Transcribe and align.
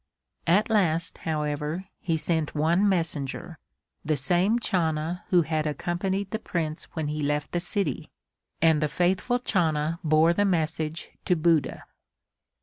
At 0.47 0.71
last, 0.71 1.19
however, 1.29 1.85
he 1.99 2.17
sent 2.17 2.55
one 2.55 2.89
messenger, 2.89 3.59
the 4.03 4.15
same 4.17 4.57
Channa 4.57 5.25
who 5.29 5.43
had 5.43 5.67
accompanied 5.67 6.31
the 6.31 6.39
Prince 6.39 6.85
when 6.93 7.09
he 7.09 7.21
left 7.21 7.51
the 7.51 7.59
city, 7.59 8.09
and 8.63 8.81
the 8.81 8.87
faithful 8.87 9.37
Channa 9.37 9.99
bore 10.03 10.33
the 10.33 10.43
message 10.43 11.11
to 11.25 11.35
Buddha. 11.35 11.83